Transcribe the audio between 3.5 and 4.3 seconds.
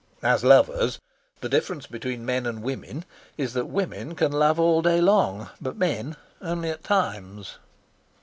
that women